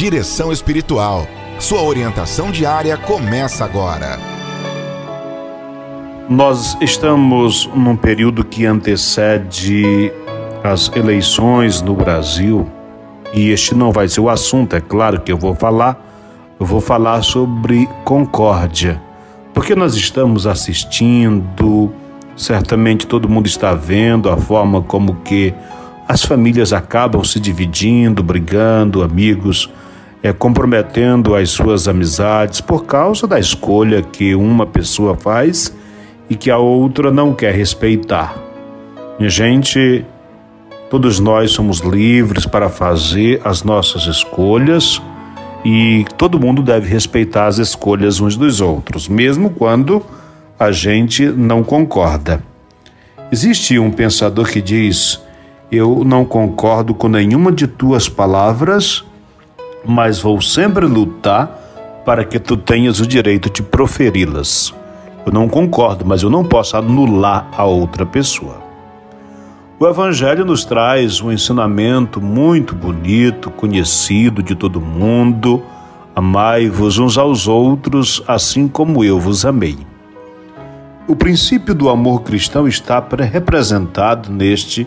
[0.00, 1.26] Direção Espiritual.
[1.58, 4.18] Sua orientação diária começa agora.
[6.26, 10.10] Nós estamos num período que antecede
[10.64, 12.66] as eleições no Brasil
[13.34, 16.02] e este não vai ser o assunto, é claro que eu vou falar.
[16.58, 18.98] Eu vou falar sobre concórdia,
[19.52, 21.92] porque nós estamos assistindo,
[22.34, 25.52] certamente todo mundo está vendo a forma como que
[26.08, 29.70] as famílias acabam se dividindo, brigando, amigos
[30.22, 35.74] é, comprometendo as suas amizades por causa da escolha que uma pessoa faz
[36.28, 38.36] e que a outra não quer respeitar.
[39.18, 40.04] Minha gente,
[40.88, 45.00] todos nós somos livres para fazer as nossas escolhas
[45.64, 50.02] e todo mundo deve respeitar as escolhas uns dos outros, mesmo quando
[50.58, 52.42] a gente não concorda.
[53.32, 55.20] Existe um pensador que diz
[55.70, 59.04] eu não concordo com nenhuma de tuas palavras,
[59.84, 61.58] mas vou sempre lutar
[62.04, 64.74] para que tu tenhas o direito de proferi-las.
[65.24, 68.60] Eu não concordo, mas eu não posso anular a outra pessoa.
[69.78, 75.62] O Evangelho nos traz um ensinamento muito bonito, conhecido de todo mundo.
[76.14, 79.78] Amai-vos uns aos outros, assim como eu vos amei.
[81.08, 84.86] O princípio do amor cristão está representado neste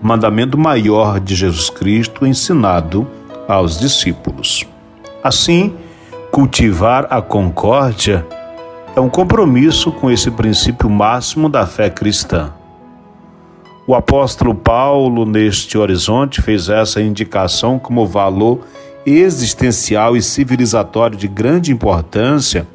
[0.00, 3.06] mandamento maior de Jesus Cristo ensinado
[3.48, 4.66] aos discípulos.
[5.24, 5.74] Assim,
[6.30, 8.24] cultivar a concórdia
[8.94, 12.52] é um compromisso com esse princípio máximo da fé cristã.
[13.86, 18.60] O apóstolo Paulo, neste horizonte, fez essa indicação como valor
[19.06, 22.66] existencial e civilizatório de grande importância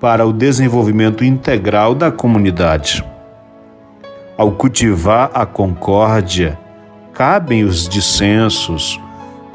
[0.00, 3.04] para o desenvolvimento integral da comunidade.
[4.38, 6.58] Ao cultivar a concórdia,
[7.12, 9.00] cabem os dissensos,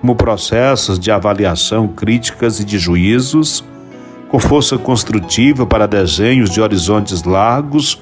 [0.02, 3.64] como processos de avaliação críticas e de juízos,
[4.30, 8.02] com força construtiva para desenhos de horizontes largos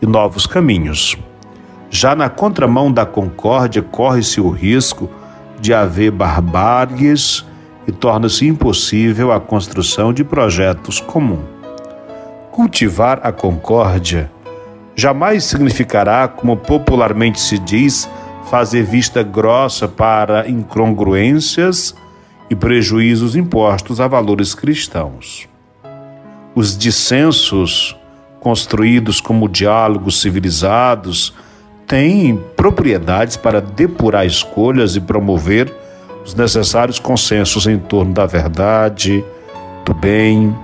[0.00, 1.18] e novos caminhos.
[1.90, 5.10] Já na contramão da concórdia, corre-se o risco
[5.60, 7.44] de haver barbáries
[7.86, 11.44] e torna-se impossível a construção de projetos comuns.
[12.50, 14.30] Cultivar a concórdia
[14.96, 18.08] jamais significará, como popularmente se diz,
[18.50, 21.94] fazer vista grossa para incongruências
[22.50, 25.48] e prejuízos impostos a valores cristãos.
[26.54, 27.96] Os dissensos,
[28.40, 31.34] construídos como diálogos civilizados,
[31.86, 35.72] têm propriedades para depurar escolhas e promover
[36.24, 39.24] os necessários consensos em torno da verdade,
[39.84, 40.56] do bem,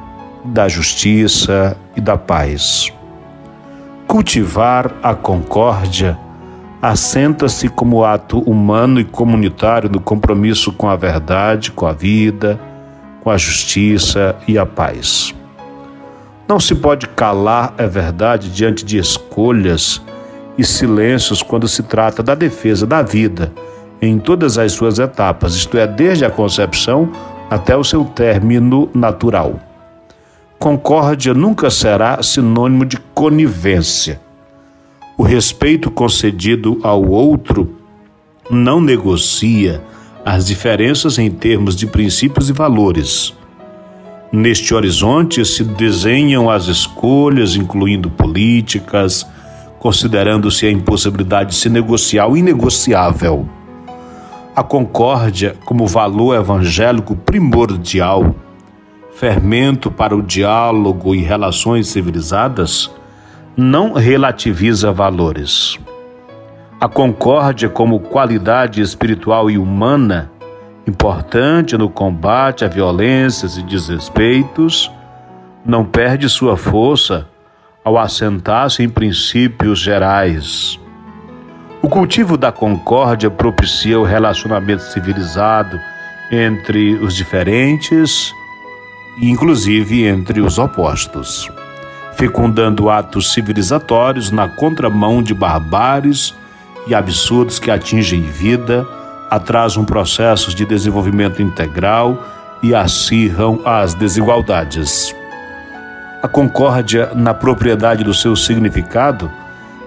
[0.44, 2.92] da justiça e da paz.
[4.06, 6.18] Cultivar a concórdia
[6.80, 12.58] assenta-se como ato humano e comunitário no compromisso com a verdade, com a vida,
[13.20, 15.34] com a justiça e a paz.
[16.48, 20.02] Não se pode calar a verdade diante de escolhas
[20.56, 23.52] e silêncios quando se trata da defesa da vida
[24.02, 27.10] em todas as suas etapas, isto é, desde a concepção
[27.50, 29.60] até o seu término natural.
[30.58, 34.20] Concórdia nunca será sinônimo de conivência.
[35.20, 37.76] O respeito concedido ao outro
[38.50, 39.84] não negocia
[40.25, 43.34] as diferenças em termos de princípios e valores.
[44.32, 49.26] Neste horizonte se desenham as escolhas, incluindo políticas,
[49.78, 53.47] considerando-se a impossibilidade de se negociar o inegociável.
[54.56, 58.34] A concórdia, como valor evangélico primordial,
[59.12, 62.91] fermento para o diálogo e relações civilizadas,
[63.60, 65.78] não relativiza valores.
[66.81, 70.31] A concórdia, como qualidade espiritual e humana,
[70.87, 74.91] importante no combate a violências e desrespeitos,
[75.65, 77.28] não perde sua força
[77.84, 80.81] ao assentar-se em princípios gerais.
[81.82, 85.78] O cultivo da concórdia propicia o relacionamento civilizado
[86.32, 88.33] entre os diferentes
[89.21, 91.51] inclusive entre os opostos,
[92.21, 96.34] fecundando atos civilizatórios na contramão de barbáries
[96.87, 98.87] e absurdos que atingem vida,
[99.31, 102.22] atrasam processos de desenvolvimento integral
[102.63, 105.17] e acirram as desigualdades.
[106.22, 109.33] A concórdia, na propriedade do seu significado,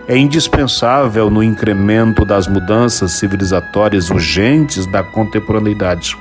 [0.08, 6.18] é indispensável no incremento das mudanças civilizatórias urgentes da contemporaneidade.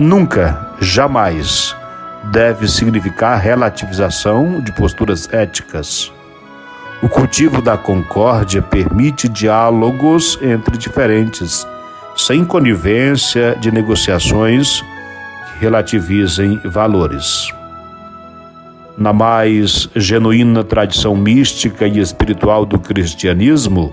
[0.00, 1.76] Nunca, jamais,
[2.24, 6.12] deve significar relativização de posturas éticas.
[7.02, 11.66] O cultivo da concórdia permite diálogos entre diferentes,
[12.16, 17.52] sem conivência de negociações que relativizem valores.
[18.96, 23.92] Na mais genuína tradição mística e espiritual do cristianismo,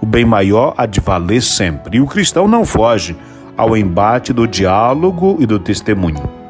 [0.00, 3.16] O bem maior há de valer sempre, e o cristão não foge
[3.56, 6.42] ao embate do diálogo e do testemunho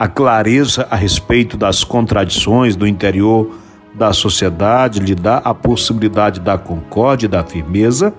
[0.00, 3.50] a clareza a respeito das contradições do interior
[3.92, 8.14] da sociedade lhe dá a possibilidade da concórdia e da firmeza,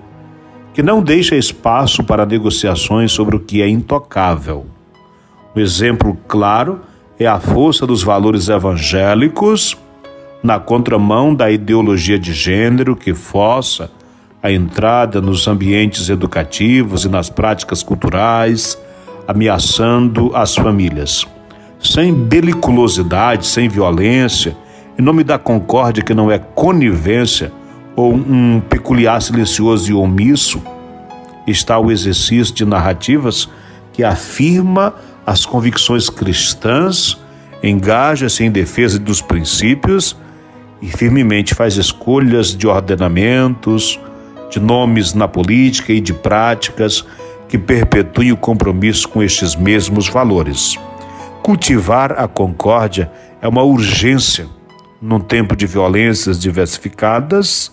[0.72, 4.64] que não deixa espaço para negociações sobre o que é intocável.
[5.56, 6.82] Um exemplo claro
[7.18, 9.76] é a força dos valores evangélicos
[10.42, 13.90] na contramão da ideologia de gênero que força
[14.42, 18.76] a entrada nos ambientes educativos e nas práticas culturais,
[19.28, 21.24] ameaçando as famílias.
[21.80, 24.56] Sem beliculosidade, sem violência,
[24.98, 27.52] em nome da concórdia que não é conivência
[27.94, 30.60] ou um peculiar silencioso e omisso,
[31.46, 33.48] está o exercício de narrativas
[33.92, 37.16] que afirma as convicções cristãs,
[37.62, 40.16] engaja-se em defesa dos princípios
[40.82, 44.00] e firmemente faz escolhas de ordenamentos,
[44.50, 47.06] de nomes na política e de práticas
[47.48, 50.76] que perpetuem o compromisso com estes mesmos valores.
[51.42, 54.46] Cultivar a concórdia é uma urgência
[55.00, 57.72] num tempo de violências diversificadas,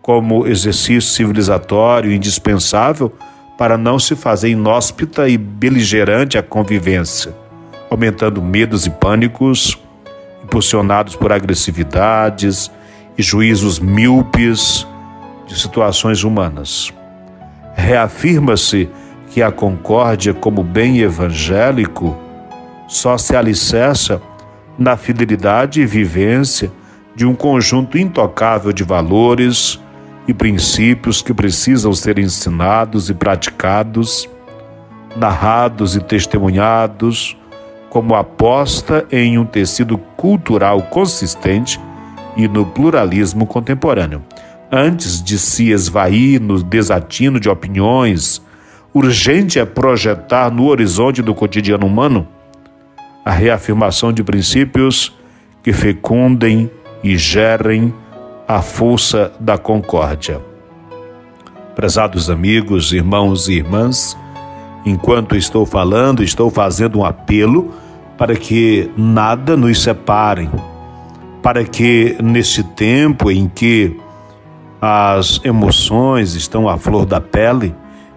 [0.00, 3.12] como exercício civilizatório indispensável
[3.58, 7.34] para não se fazer inóspita e beligerante a convivência,
[7.90, 9.76] aumentando medos e pânicos,
[10.48, 12.70] impulsionados por agressividades
[13.16, 14.86] e juízos míopes
[15.46, 16.92] de situações humanas.
[17.74, 18.88] Reafirma-se
[19.30, 22.16] que a concórdia, como bem evangélico,
[22.88, 24.22] só se alicerça
[24.78, 26.72] na fidelidade e vivência
[27.14, 29.78] de um conjunto intocável de valores
[30.26, 34.28] e princípios que precisam ser ensinados e praticados,
[35.14, 37.37] narrados e testemunhados,
[37.90, 41.80] como aposta em um tecido cultural consistente
[42.36, 44.22] e no pluralismo contemporâneo.
[44.70, 48.42] Antes de se esvair no desatino de opiniões,
[48.92, 52.28] urgente é projetar no horizonte do cotidiano humano
[53.24, 55.14] a reafirmação de princípios
[55.62, 56.70] que fecundem
[57.02, 57.92] e gerem
[58.46, 60.40] a força da concórdia.
[61.74, 64.16] Prezados amigos, irmãos e irmãs,
[64.84, 67.72] enquanto estou falando, estou fazendo um apelo
[68.16, 70.48] para que nada nos separe,
[71.42, 73.96] para que nesse tempo em que
[74.80, 77.74] as emoções estão à flor da pele,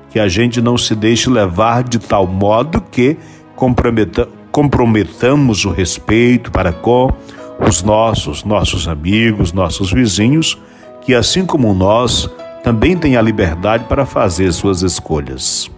[0.10, 3.18] que a gente não se deixe levar de tal modo que
[3.56, 7.12] comprometa, comprometamos o respeito para com
[7.60, 10.58] os nossos, nossos amigos, nossos vizinhos,
[11.02, 12.30] que assim como nós,
[12.64, 15.70] também têm a liberdade para fazer suas escolhas.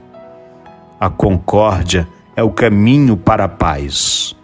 [1.00, 4.36] A concórdia é o caminho para a paz,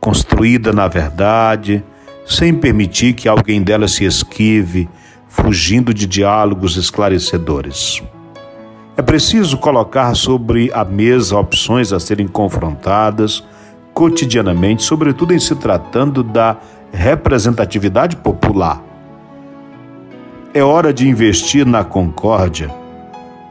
[0.00, 1.84] construída na verdade,
[2.26, 4.88] sem permitir que alguém dela se esquive,
[5.28, 8.02] fugindo de diálogos esclarecedores.
[8.96, 13.44] É preciso colocar sobre a mesa opções a serem confrontadas
[13.94, 16.56] cotidianamente, sobretudo em se tratando da
[16.92, 18.82] representatividade popular.
[20.52, 22.70] É hora de investir na concórdia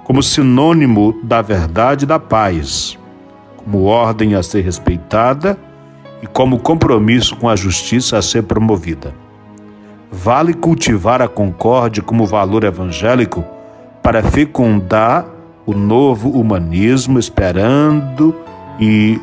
[0.08, 2.98] como sinônimo da verdade e da paz,
[3.58, 5.58] como ordem a ser respeitada
[6.24, 9.14] e como compromisso com a justiça a ser promovida.
[10.10, 13.44] Vale cultivar a concórdia como valor evangélico
[14.02, 15.26] para fecundar
[15.66, 18.34] o novo humanismo, esperando
[18.80, 19.20] e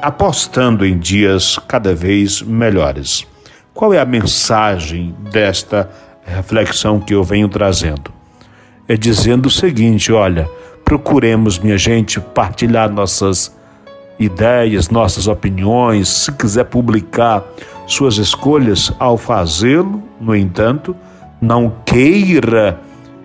[0.00, 3.26] apostando em dias cada vez melhores.
[3.74, 5.90] Qual é a mensagem desta
[6.24, 8.21] reflexão que eu venho trazendo?
[8.92, 10.46] É dizendo o seguinte: olha,
[10.84, 13.50] procuremos, minha gente, partilhar nossas
[14.20, 16.10] ideias, nossas opiniões.
[16.10, 17.42] Se quiser publicar
[17.86, 20.94] suas escolhas, ao fazê-lo, no entanto,
[21.40, 22.78] não queira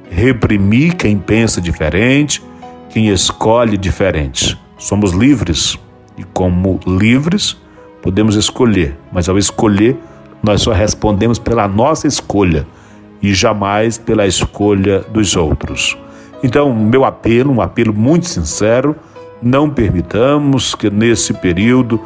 [0.10, 2.42] reprimir quem pensa diferente,
[2.90, 4.58] quem escolhe diferente.
[4.78, 5.78] Somos livres
[6.18, 7.58] e como livres,
[8.02, 9.98] podemos escolher, mas ao escolher,
[10.42, 12.66] Nós só respondemos pela nossa escolha
[13.22, 15.98] e jamais pela escolha dos outros.
[16.44, 18.96] Então, meu apelo, um apelo muito sincero,
[19.42, 22.00] não permitamos que nesse período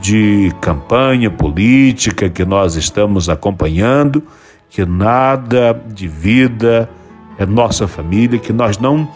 [0.00, 4.22] de campanha política que nós estamos acompanhando,
[4.68, 6.88] que nada de vida
[7.38, 9.08] é nossa família, que nós não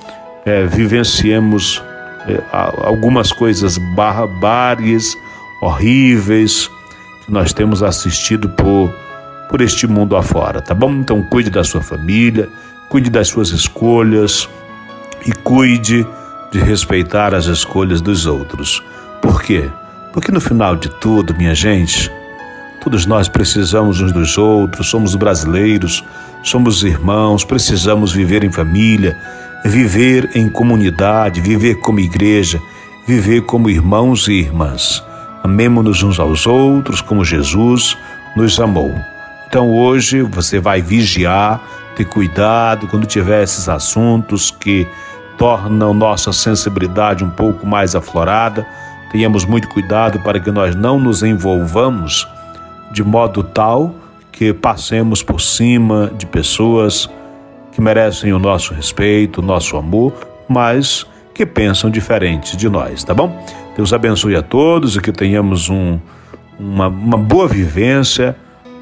[0.44, 1.82] é, vivenciemos
[2.26, 2.42] é,
[2.84, 5.16] algumas coisas barbáries,
[5.62, 6.70] horríveis,
[7.24, 8.92] que nós temos assistido por,
[9.50, 10.92] por este mundo afora, tá bom?
[10.92, 12.48] Então cuide da sua família,
[12.88, 14.48] cuide das suas escolhas
[15.26, 16.06] e cuide
[16.52, 18.80] de respeitar as escolhas dos outros.
[19.20, 19.68] Por quê?
[20.12, 22.10] Porque no final de tudo, minha gente,
[22.80, 26.04] todos nós precisamos uns dos outros, somos brasileiros,
[26.44, 29.18] somos irmãos, precisamos viver em família,
[29.64, 32.62] viver em comunidade, viver como igreja,
[33.04, 35.02] viver como irmãos e irmãs.
[35.42, 37.98] Amemos-nos uns aos outros como Jesus
[38.36, 39.09] nos amou.
[39.50, 41.60] Então hoje você vai vigiar,
[41.94, 44.86] ter cuidado quando tiver esses assuntos que
[45.36, 48.66] tornam nossa sensibilidade um pouco mais aflorada
[49.10, 52.28] Tenhamos muito cuidado para que nós não nos envolvamos
[52.92, 53.92] de modo tal
[54.30, 57.10] que passemos por cima de pessoas
[57.72, 60.14] que merecem o nosso respeito, o nosso amor,
[60.48, 61.04] mas
[61.34, 63.44] que pensam diferente de nós, tá bom?
[63.76, 65.98] Deus abençoe a todos e que tenhamos um,
[66.56, 68.36] uma, uma boa vivência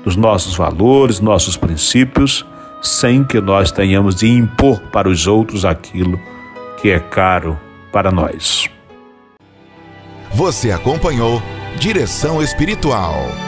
[0.04, 2.44] dos nossos valores, nossos princípios,
[2.82, 6.18] sem que nós tenhamos de impor para os outros aquilo
[6.80, 7.58] que é caro
[7.92, 8.68] para nós.
[10.32, 11.42] Você acompanhou
[11.78, 13.47] Direção Espiritual.